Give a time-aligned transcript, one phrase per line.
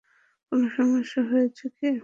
[0.51, 1.91] কোনো সমস্যা হয়েছে কী?